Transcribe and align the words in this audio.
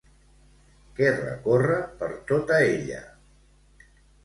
Què 0.99 1.11
recorre 1.17 1.77
per 2.01 2.11
tota 2.33 2.59
ella? 2.73 3.05